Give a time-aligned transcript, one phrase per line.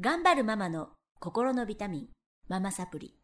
[0.00, 0.88] 頑張るママの
[1.20, 2.06] 心のビタミン、
[2.48, 3.14] ママサプリ。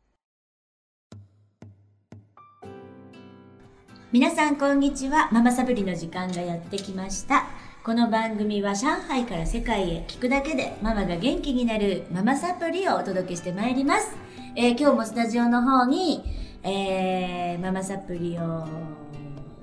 [4.13, 5.31] 皆さんこんにちは。
[5.33, 7.47] ママサプリの時間がやってきました。
[7.83, 14.15] この番組は上海から世界へ聞くだけでママが元気になるママサプリをお届けしてまいります。
[14.55, 16.23] えー今日もスタジオの方に、
[16.63, 18.69] えーママサプリを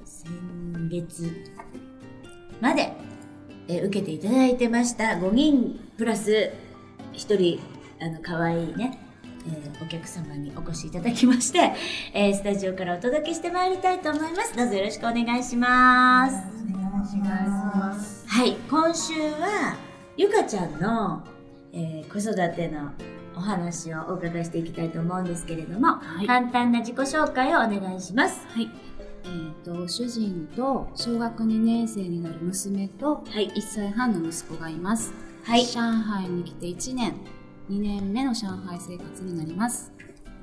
[0.03, 1.29] 先月
[2.59, 2.93] まで、
[3.67, 6.64] えー受けていただいてました5人プラス
[7.15, 7.59] 1人
[7.99, 8.99] あの可愛いね、
[9.47, 11.73] えーお客様にお越しいただきまして、
[12.13, 18.25] えースタジオからお届けしてまいりたいと思いますどうぞよろしくお願いしますお願いします。
[18.27, 19.77] はい今週は
[20.17, 21.23] ゆかちゃんの、
[21.73, 22.91] えー子育ての
[23.35, 28.69] お話をお伺いしていきたいと思うんですけれども、はい簡単な自己紹介をお願いしますはい。
[29.25, 35.11] えっ、と、主人と小学2年生になる娘とはい1歳半の息子がいます。
[35.11, 37.13] はい上海に来て1年、
[37.69, 39.91] 2年目の上海生活になります。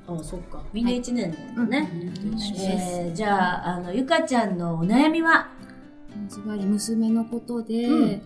[0.07, 0.63] あそっか。
[0.73, 1.89] みんな1年だね、
[2.25, 2.63] うん一緒です。
[2.63, 5.47] えーじゃああのゆかちゃんのお悩みは？
[6.27, 8.21] ズバリ娘のことで、うん。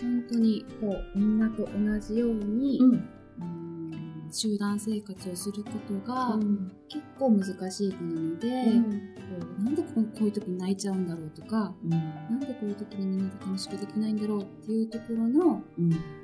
[0.00, 2.82] 本当にこう、みんなと同じように、ん。
[2.82, 3.08] うん
[4.32, 6.38] 集団生活をすることが
[6.88, 15.62] 結構難しい子なので、こうなんでこうこういう時に泣いちゃうんだろうとか、なんでこういう時にみんなで楽しくできないんだろうっていうところの、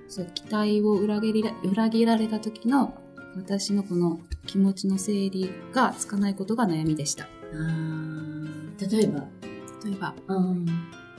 [0.08, 2.94] そう、期待を裏切ら裏切られた時の
[3.36, 7.28] 私のこの気持ちの整理がつかないことが悩みでした。
[8.80, 9.26] 例えば、
[9.84, 10.66] 例えば、うん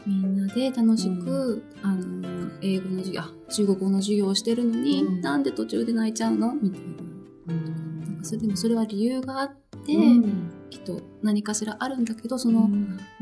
[0.06, 5.22] みんなで楽しく、あの、英語の授業、あ、中国語の授業をしてるのに、うん。
[5.22, 6.54] なんで途中で泣いちゃうの？
[6.56, 7.54] みたいな。
[7.54, 10.52] なんかそれでもそれは理由があって、うん。
[10.70, 12.70] きっと何かしらあるんだけど、その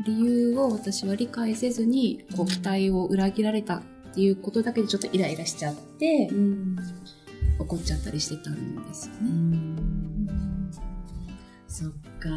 [0.06, 3.82] 理由を私は理解せずに、こう期待を裏切られたっ
[4.14, 6.76] ていうことだけでちょっとイライラしちゃって、うん。
[7.58, 9.97] 怒っちゃったりしてたんですよね。
[11.84, 12.28] うんそっか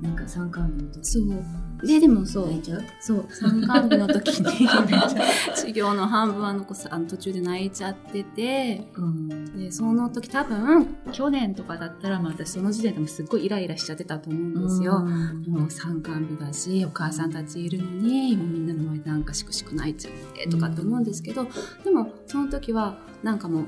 [0.00, 1.86] なんか参観日の時そう。
[1.86, 2.46] で、でもそう。
[2.46, 2.84] 泣い、ちゃう？
[3.00, 4.66] そう、参観日の時に、
[5.54, 15.00] 授業の半分あの子さ、あの途中で泣いちゃってて、うんで、その時多分、去年とかだったら、まあ私その時点でもすっごいイライラしちゃってたと思うんですよ。
[15.00, 21.46] もう参観日だし、お母さんたちいるのに、もうみんなの前でなんかしくしく泣いちゃってとかって思うんですけど、
[21.84, 23.64] でもその時はなんかもう、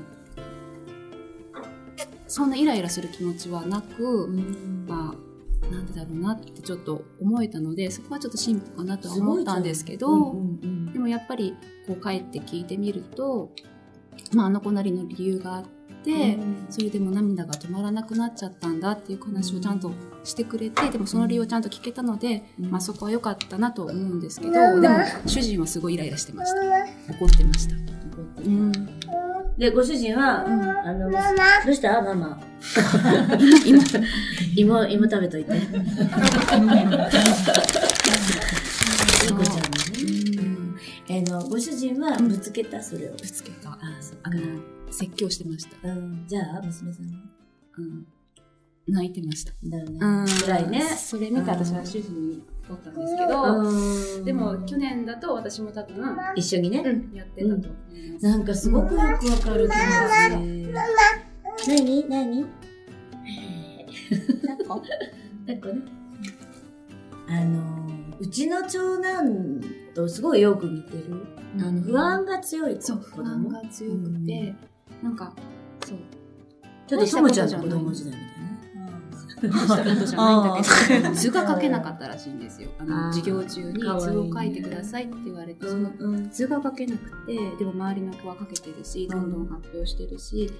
[2.33, 4.27] そんなイライラする気持ちはなく、
[4.87, 11.55] まあ、なんでだろうなってちょっと思えたので、そこはちょっと進歩かなとは思ったんですけど、うんでもやっぱり
[11.85, 13.51] こう帰って聞いてみると、
[14.33, 15.65] まああの子なりの理由があっ
[16.03, 16.39] て、
[16.71, 19.91] それでも涙が止まらなくなっちゃったんだっていう話をちゃんと
[20.23, 22.71] してくれて、でもその理由をちゃんと聞けたので、うん。
[22.71, 27.13] まあそこは良かったなと思うんですけど、でも主人はすごいイライラしてました。
[27.13, 27.75] 怒ってました。
[27.75, 28.71] うん。
[29.57, 31.17] でご主人は、あのど
[31.69, 32.01] うした？
[32.01, 32.39] ママ。
[33.65, 33.83] 今、
[34.55, 35.51] 芋芋食べといて。
[35.57, 42.81] いい子ちゃんのねえーのご主人はぶつけた？
[42.81, 43.11] それを。
[43.11, 43.69] ぶつけた。
[43.71, 44.39] あそっあの、
[44.89, 45.87] 説教してました。
[45.87, 46.25] うん。
[46.27, 47.11] じゃあ娘さんは？
[47.77, 48.05] うん。
[48.87, 49.53] 泣いてました。
[49.63, 49.99] だよね。
[50.01, 50.25] うん。
[50.27, 50.81] 辛いね。
[50.97, 56.03] それ見て私は主人に怒ったんですけど、うんでも去年だと私も多分、
[56.35, 58.25] 一緒にね、やってたと思います。
[58.25, 59.07] なんかすごくよくわ
[59.37, 59.75] かる気持
[61.65, 61.67] ち。
[61.67, 62.09] 何？
[62.09, 62.45] 何？
[64.43, 64.81] なんか
[65.45, 65.81] なんかね。
[67.27, 67.87] あの、
[68.19, 69.61] うちの長男
[69.95, 71.25] とすごいよく似てる。
[71.59, 73.49] あの、不安が強い子そう、子不安供。
[73.49, 74.53] が強くて、
[75.01, 75.33] なんか、
[75.85, 75.99] そう、
[76.87, 78.32] ちょっとともちゃんの子供時代みたいな。
[79.51, 80.61] したことじゃないん。
[80.61, 82.69] だけど、 図が書けなかったらしいんですよ。
[82.79, 90.51] あの、授業中に図を書いてくださいって言われて、そのうん図が書けなくて、でも周りの子は書けてるし、どんどん発表してるし、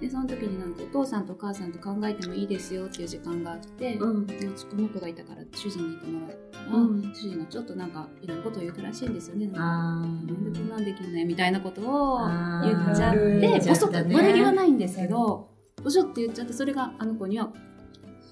[0.00, 4.26] で、その時になんかお父さんとお母さんと考えてもいいですよっていう時間があって、うん。
[4.26, 7.02] でうちこの子がいたから主人に言ってもらったら、うん。
[7.14, 9.50] 主人がちょっとなんかいろんなことを言うたらしいんですよね。
[9.54, 12.18] あなんでこんなんできんのよみたいなことを
[12.62, 14.14] 言っちゃっ言て、っちゃったね。
[14.14, 15.48] ボソッと悪気はないんですけど、
[15.82, 17.52] ボソって言っちゃって、それがあの子には、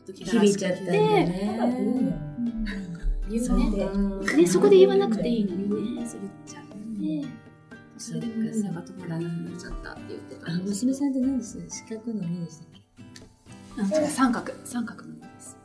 [0.07, 2.33] 響いちゃったんだよね。
[3.29, 3.71] 言うね。
[3.71, 7.29] ねね、そこで言わなくていいのにね、それ言っちゃって、
[7.99, 15.57] それでも涙が止まらなくなっちゃったって言ってた娘さんって何です四角の目でしたっけなんか三角、三角の目です？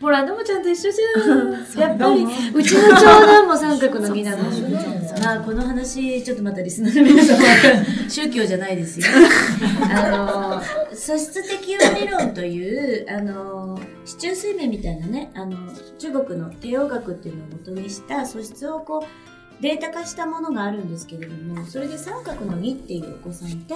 [0.00, 1.66] ほら、のもちゃんと一緒じゃん。
[1.66, 4.50] そうやっぱりどうちの長男も三角の実なの。
[4.50, 9.06] そうそうまあ、この話、ちょっとまたリスナーの皆さんは、宗教じゃないですよ。
[9.90, 15.56] あの、素質適応理論という、あの、市中水面みたいなね、あの、
[15.98, 23.74] 中国の帝王学っていうのを元にした素質をこう、データ化したものがあるんですけれどもそれで三角の2っていうお子さんって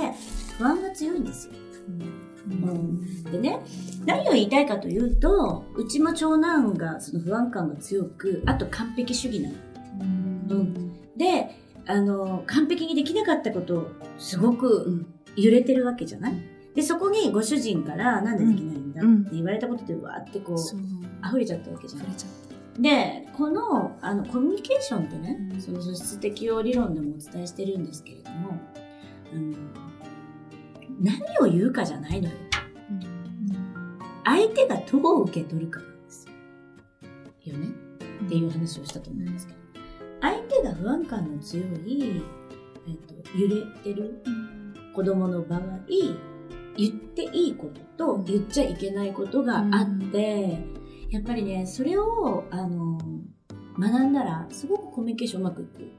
[0.59, 1.53] 不安が強いんですよ。
[2.49, 3.61] うん、でね
[4.05, 9.55] 何を言いたいかというとうちも長男がその不安感が強くあと完璧主義なの。
[10.51, 11.57] うん、で
[11.87, 13.87] あの完璧にできなかったことを
[14.19, 15.07] すごく
[15.37, 16.56] 揺れてるわけじゃない？
[16.77, 22.07] でそこにご主人からなんでできないんだって言われたことでわーってこう溢れちゃったわけじゃない
[22.79, 28.61] でこのあのコミュニケーションってね、うん、その素質適応理論でもお伝えしてるんですけれども
[29.33, 29.57] あの
[31.01, 32.35] 何を言うかじゃないのよ、
[32.91, 36.27] うん、相手がどう受け取るかなんです
[37.47, 37.53] よ。
[37.53, 37.69] よね、
[38.27, 39.59] っていう話をしたと思うんですけど。
[40.21, 42.23] 相手が不安感の強い、
[42.89, 44.23] えっと、揺れてる
[44.95, 45.61] 子供の場合
[46.77, 50.59] 言っていいことと言っちゃいけないことがあって、
[51.11, 52.99] やっぱりねそれをあの
[53.79, 55.91] 学んだらすごくコミュニケーションうまくいく、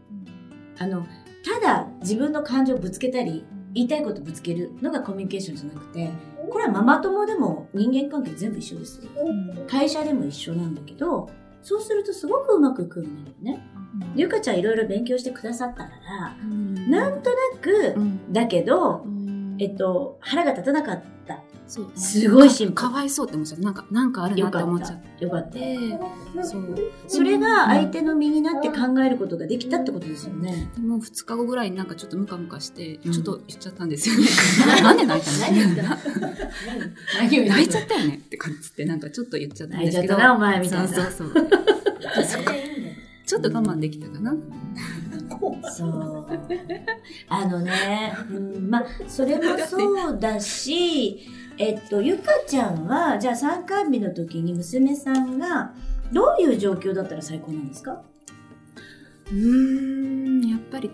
[0.79, 1.05] あの
[1.45, 6.09] ただ自分の感情をぶつけたり言いたいことぶつけるのがコミュニケーションじゃなくて
[6.49, 9.01] これはママ友でも人間関係全部一緒です
[9.67, 11.29] 会社でも一緒なんだけど
[11.61, 13.61] そうするとすごくうまくいくんだよね。
[14.15, 16.35] ゆかちゃんいろいろ勉強してくださったから、
[16.87, 17.95] なんとなく、
[18.31, 19.05] だけど、
[19.59, 22.75] えっと、腹が立たなかったそう、すごいシンプル。
[22.75, 23.59] かわいそうって思っちゃう。
[23.59, 25.25] なんか、なんかあるなって思っちゃって。
[25.25, 26.43] よかった。
[26.43, 26.75] そう。
[27.07, 30.69] それが相手の身になって考えることができたってことですよね。
[30.75, 34.27] でも2日後ぐらいになんかちょっとムカムカして、ちょっと言っちゃったんですよね。
[34.81, 35.31] なんで泣いた
[35.83, 35.97] の？
[37.19, 40.07] 泣いちゃったよねって感じで、なんかちょっと言っちゃったんですけど。
[40.07, 40.87] 泣いちゃったな、お前みたいな。
[40.87, 41.47] そうそうそう。
[43.25, 44.33] ちょっと我慢できたかな。
[45.71, 46.27] そう。
[47.29, 55.73] あのね、うん、まあ、それもそうだし、えっと、ゆかちゃんは、じゃあ参観日の時に娘さんが、
[56.11, 58.01] どういう状況だったら最高なんですか？
[59.31, 60.91] うーん、やっぱり、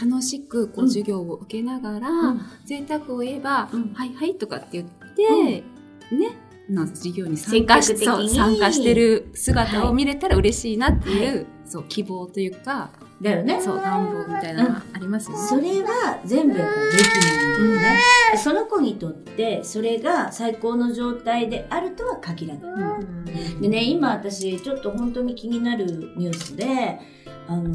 [0.00, 5.64] 楽しくこう授業を受けながら、うん、贅沢を言えば、うん、はいはいとかって言って、
[6.10, 6.30] うん、ね、
[6.70, 12.90] の授業に参加し参加してる姿を見れたら嬉しいなっていう、はい、そう希望というか
[13.22, 13.60] だよね。
[13.60, 17.98] そう願望みたいなのがありますよね、それは全部やっぱべきなんだよね、
[18.36, 25.86] その子にとってそれが最高の状態であるとは限らない、でね今私ちょっと本当に気になる
[26.16, 26.98] ニュースで
[27.46, 27.74] あの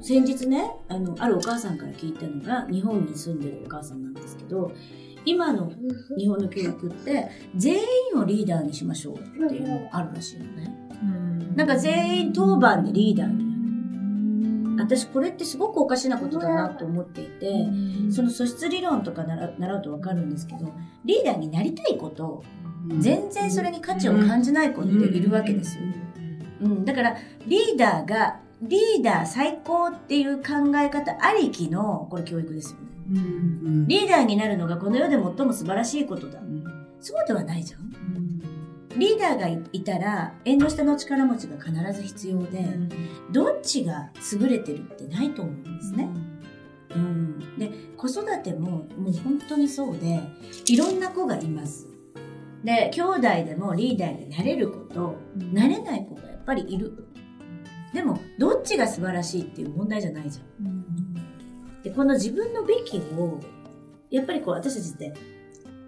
[0.00, 4.72] 先日ねあのあるお母さんから聞いたのが日本に住んでるお母さんなんですけど
[5.24, 5.72] 今の
[6.16, 10.72] 日本の教育って全員をリーダーにしましょうっていうのがあるらしいのね。
[11.56, 13.45] なんか全員当番でリーダーに。
[14.78, 17.66] 私これってすごくおかしなことだなと思っていて、
[18.10, 20.72] その素質理論とか習うとわかるんですけど、
[21.04, 22.44] リーダーになりたいこと、
[22.98, 25.84] 全然それに価値を感じない子っているわけですよ。
[26.62, 32.86] うん、だからリーダーがリーダー最高っていう考え方ありきのこれ教育ですよね。
[33.86, 36.40] リーダーになるのがこの世で最も素晴らしいことだ。
[37.00, 37.92] そうではないじゃん。
[38.96, 42.64] リーダーがいたら縁の下の力持ちが必ず必要で、
[43.32, 46.08] どっちが優れてるってないと思うんですね。
[46.94, 50.20] うん、で子育てももう本当にそうで
[50.66, 51.86] いろんな子がいます。
[52.64, 55.16] で兄弟でもリーダーになれる子と、
[55.52, 57.06] なれない子がやっぱりいる。
[57.92, 61.14] でもどっちが素晴らしいっていう問題じゃないじゃん。
[61.82, 63.40] でこの自分のべきを
[64.10, 65.14] やっぱりこう私たちって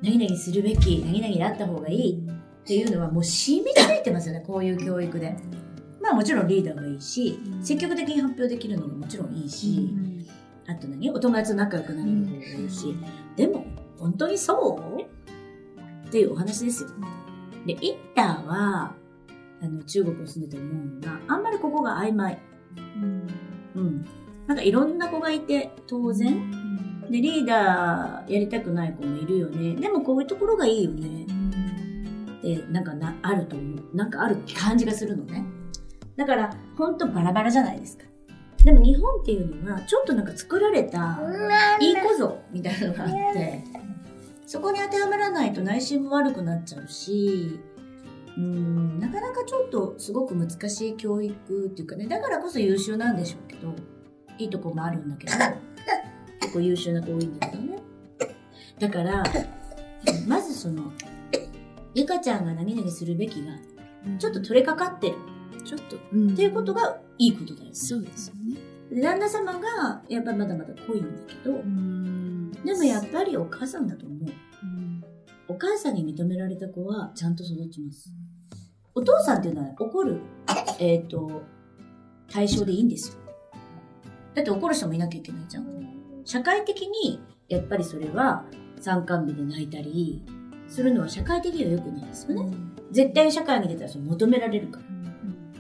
[0.02, 2.28] 何々するべき何々であった方がいい
[2.68, 5.34] っていうのはもう染みついてますよねこういう教育で。
[6.02, 9.88] まあもちろんリーダーがいいし、積極的に発表できるのがもちろんいいし、
[10.66, 11.10] あと何？
[11.10, 12.94] お友達と仲良くなれる方がいいし、
[13.36, 13.64] でも
[13.98, 16.08] 本当にそう？
[16.08, 16.90] っていうお話ですよ。
[17.64, 18.94] で、インターは、
[19.62, 22.38] あの、中国に住んでて思うのが、あんまりここが曖昧。
[22.76, 23.26] うん。
[23.76, 24.06] うん。
[24.46, 26.50] なんかいろんな子がいて当然。
[27.10, 29.74] で、リーダーやりたくない子もいるよね。
[29.74, 31.26] でもこういうところがいいよね。
[32.42, 33.96] で、なんかな、あると思う。
[33.96, 35.44] なんかある感じがするのね。
[36.16, 38.04] だから、ほんとバラバラじゃないですか。
[38.64, 41.20] でも日本っていうのは、ちょっとなんか作られた、
[41.80, 43.64] いい子像みたいなのがあって、
[44.46, 47.60] そこに当てはまらないと内心も悪くなっちゃうし、
[48.36, 53.74] うん、なかなかちょっとすごく難しい教育っていうかね、だからこそ優秀なんでしょうけど、
[54.38, 55.32] いいとこもあるんだけど、
[56.40, 57.78] 結構優秀な子多いんだけどね。
[58.78, 59.22] だから、
[60.26, 60.92] まずその、
[61.98, 63.54] ゆかちゃんが何々するべきが、
[64.20, 65.16] ちょっと取れかかってる。
[65.64, 66.00] ちょっと、っ
[66.36, 67.74] ていうことがいいことだよね。
[67.74, 69.02] そうですよね。
[69.02, 71.54] 旦那様が、やっぱりまだまだ濃いんだけど、
[72.64, 74.18] でもやっぱりお母さんだと思う。
[75.48, 78.12] お母さんに認められた子はちゃんと育ちます。
[78.94, 80.20] お父さんっていうのは怒る、
[80.78, 81.42] えっ、ー、と、
[82.30, 83.18] 対象でいいんですよ。
[84.34, 85.66] だって怒る人もいなきゃいけないじゃん。
[86.24, 88.44] 社会的に、やっぱりそれは、
[88.80, 90.22] 参観日で泣いたり、
[90.68, 92.54] するのは社会的には良くないですよね。
[92.90, 94.84] 絶対に社会に出たらそれ求められるから。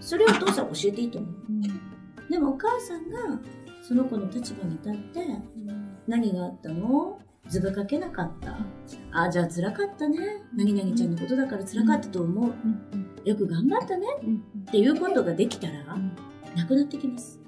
[0.00, 2.30] それをお父さん教えていいと思う。
[2.30, 3.40] でもお母さんが、
[3.82, 5.26] その子の立場に立って、
[6.06, 7.18] 何があったの？
[7.48, 8.52] 図が書けなかった。
[9.12, 10.18] ああ、じゃあ辛かったね。
[10.54, 12.52] 何々ちゃんのことだから辛かったと思う。
[13.28, 14.06] よく頑張ったね。
[14.68, 15.96] っていうことができたら、
[16.54, 17.40] なくなってきます。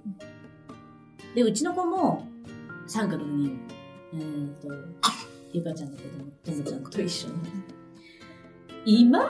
[1.35, 2.26] で、うちの子も、
[2.87, 3.59] 三角のに、
[4.14, 4.21] えっ、
[4.61, 4.69] と、
[5.52, 7.28] ゆかちゃんの子供、ともちゃんと一緒
[8.85, 9.00] に。
[9.00, 9.26] いまだ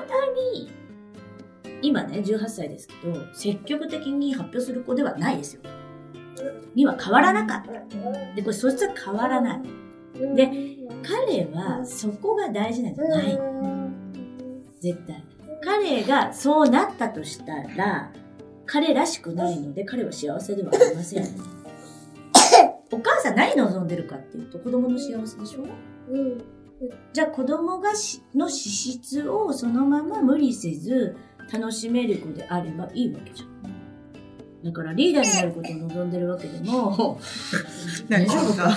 [0.54, 0.70] に、
[1.82, 5.62] 今ね、18歳ですけど、積極的に発表する子ではないですよ。
[6.74, 7.72] には変わらなかった。
[8.34, 9.62] で、これ、そしたら変わらない。
[10.36, 13.38] で、彼はそこが大事なんじゃない。
[14.80, 15.24] 絶対。
[15.62, 18.12] 彼がそうなったとしたら、
[18.66, 21.24] 彼らしくないので、彼は幸せではありません。
[22.92, 25.64] お母さん何望んでるかっていうと、子供の幸せでしょ？
[27.12, 31.16] じゃあ子供がしの資質をそのまま無理せず
[31.52, 33.50] 楽しめる子であればいいわけじゃん。
[34.62, 37.18] だからリーダーになることを望んでるわけでも、
[38.10, 38.76] 大丈夫か？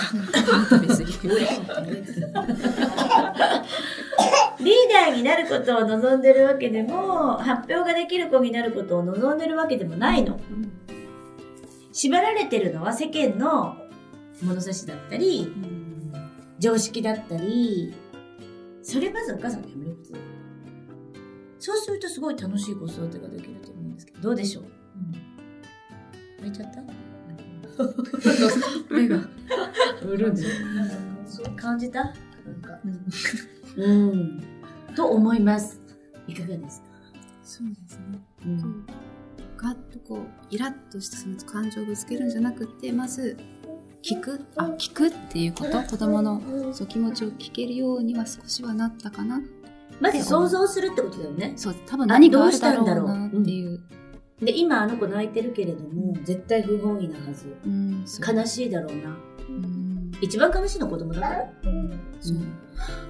[4.60, 10.38] リーダーになることを望んでるわけでも、発表ができる子になることを望んでるわけでもないの。
[11.92, 13.76] 縛られてるのは世間の
[14.42, 15.52] 物差しだったり、
[16.64, 17.94] 常識だったり、
[18.82, 20.18] それまずお母さんがやめることだ。
[21.58, 24.64] そうするとすごい楽しい子育てができると思うんですけど、どうでしょう、
[26.40, 26.80] 泣いちゃった？
[28.90, 29.18] 目が、
[30.06, 30.42] うるんで。
[31.54, 32.02] 感じた？
[32.02, 32.14] なん
[32.62, 32.80] か。
[33.76, 34.42] うん。
[34.96, 35.82] と思います。
[36.26, 36.86] いかがですか？
[37.42, 38.18] そうですね。
[38.46, 38.86] うん。
[39.58, 43.36] ガッとこう、イラッとしたその感情をぶつけるんじゃなくて、まず、
[44.04, 46.42] 聞く、あ、聞くっていうこと、子供の
[46.74, 49.40] そう気持ちを聞けるようには少しはなったかな。
[49.98, 51.54] まず想像するってことだよね。
[51.56, 53.04] そう、多分何があるどうしただろんだろう？
[53.04, 53.80] うなっていう。
[54.42, 57.56] で、今あの子泣いてるけれども、絶対不本意なはず。
[57.64, 59.16] うん、悲しいだろうな。
[59.48, 59.83] うん
[60.24, 61.52] 一番悲しいのは子供だから。
[62.20, 62.36] そう。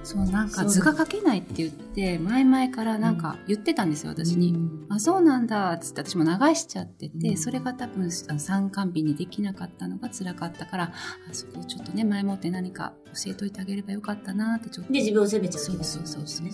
[0.03, 4.55] そう、なんかそう図が書けないって言って、前々からなんか言ってたんですよ、私に。
[4.89, 10.83] あ、そうなんだ、つって私も流しちゃってて、うんそれが多分、参観日にできなかったのが辛かったから、
[11.29, 14.93] あそこをちょっとね、前もって何か教えといてあげればよかったなってちょっと。
[14.93, 16.51] で、自分を責めちゃう気そうそうそうそうね。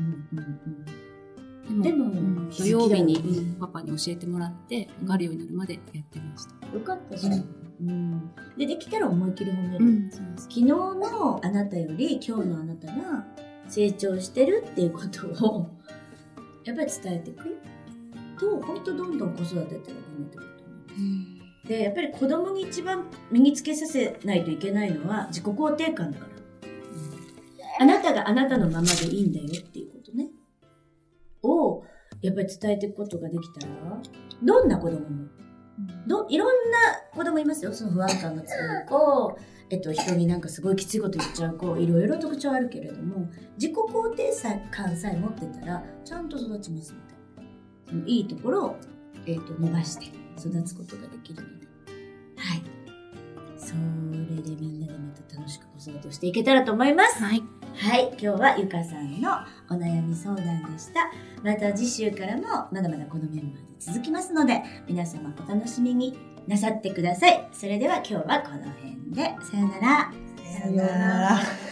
[0.00, 1.08] うんうん
[1.68, 6.54] でも、でもうん土曜日にうんパパに教えてもらって、わかるようになるまでやってました。
[6.66, 6.80] うん。
[6.80, 7.44] よかったじゃん。
[7.80, 8.30] うん。
[8.56, 9.84] で、できたら思いっきり褒める。
[9.84, 10.10] うん。
[10.36, 13.26] 昨日のあなたより今日のあなたが
[13.68, 15.68] 成長してるっていうことを
[16.64, 17.56] やっぱり伝えていく
[18.38, 20.74] と本当どんどん子育てって楽になってくると思
[21.64, 26.32] うでやっぱり子供に一番身につけさせないといけないのは自己肯定感だから、
[27.80, 30.30] あなたがあなたのままでいいんだよっていうことね
[31.42, 31.84] を
[32.22, 34.02] やっぱり伝えていくことができたら
[34.42, 35.28] どんな子供も
[36.08, 36.78] どいろんな
[37.14, 37.72] 子供いますよ。
[37.72, 39.38] その不安感が強い子。
[39.70, 41.76] えっと、人になんかすごいきついこと言っちゃう子。
[41.76, 44.32] いろいろ特徴あるけれども自己肯定
[44.70, 47.14] 感さえ持ってたらちゃんと育ちますので
[47.90, 48.76] そのいいところを、
[49.26, 50.06] えっと、伸ばして
[50.38, 51.66] 育つことができるので。
[52.36, 52.62] はい。
[53.58, 57.22] それでみんなでまた楽しく子育てをしていけたらと思います。
[57.22, 57.42] はい。
[57.74, 59.30] はい、今日はゆかさんの
[59.70, 61.10] お悩み相談でした。
[61.44, 67.48] また次週からもまだまだこのメンバーで続きますので、皆様お楽しみになさってください。
[67.52, 70.12] それでは今日はこの辺で、さよなら。
[70.60, 71.67] さよなら。